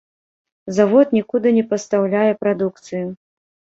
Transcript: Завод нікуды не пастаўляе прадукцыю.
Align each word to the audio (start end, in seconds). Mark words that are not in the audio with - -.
Завод 0.77 1.13
нікуды 1.17 1.47
не 1.57 1.63
пастаўляе 1.73 2.31
прадукцыю. 2.45 3.05